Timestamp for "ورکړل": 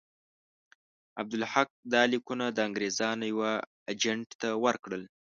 4.65-5.03